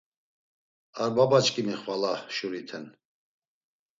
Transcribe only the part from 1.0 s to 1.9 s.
Ar babaçkimi